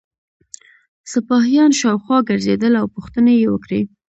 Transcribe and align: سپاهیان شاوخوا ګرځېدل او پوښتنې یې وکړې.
سپاهیان 1.11 1.71
شاوخوا 1.79 2.17
ګرځېدل 2.29 2.73
او 2.81 2.85
پوښتنې 2.95 3.33
یې 3.41 3.47
وکړې. 3.49 3.81